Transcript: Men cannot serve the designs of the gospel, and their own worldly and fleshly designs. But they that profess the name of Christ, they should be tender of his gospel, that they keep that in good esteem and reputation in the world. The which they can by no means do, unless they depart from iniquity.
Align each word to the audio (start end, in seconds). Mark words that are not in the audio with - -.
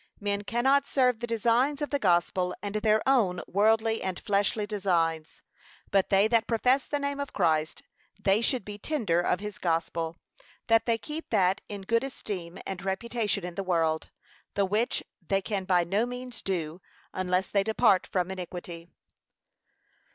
Men 0.19 0.43
cannot 0.45 0.87
serve 0.87 1.19
the 1.19 1.27
designs 1.27 1.79
of 1.79 1.91
the 1.91 1.99
gospel, 1.99 2.55
and 2.63 2.73
their 2.73 3.07
own 3.07 3.39
worldly 3.45 4.01
and 4.01 4.19
fleshly 4.19 4.65
designs. 4.65 5.43
But 5.91 6.09
they 6.09 6.27
that 6.29 6.47
profess 6.47 6.87
the 6.87 6.97
name 6.97 7.19
of 7.19 7.33
Christ, 7.33 7.83
they 8.19 8.41
should 8.41 8.65
be 8.65 8.79
tender 8.79 9.21
of 9.21 9.41
his 9.41 9.59
gospel, 9.59 10.17
that 10.65 10.87
they 10.87 10.97
keep 10.97 11.29
that 11.29 11.61
in 11.69 11.83
good 11.83 12.03
esteem 12.03 12.57
and 12.65 12.81
reputation 12.83 13.45
in 13.45 13.53
the 13.53 13.63
world. 13.63 14.09
The 14.55 14.65
which 14.65 15.03
they 15.21 15.39
can 15.39 15.65
by 15.65 15.83
no 15.83 16.07
means 16.07 16.41
do, 16.41 16.81
unless 17.13 17.49
they 17.49 17.63
depart 17.63 18.07
from 18.07 18.31
iniquity. 18.31 18.89